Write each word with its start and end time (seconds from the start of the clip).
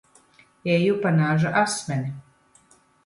Eju 0.75 0.95
pa 1.03 1.11
naža 1.19 1.51
asmeni. 1.63 2.11